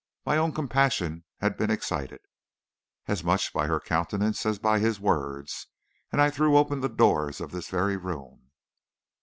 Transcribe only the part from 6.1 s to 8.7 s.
and I threw open the doors of this very room.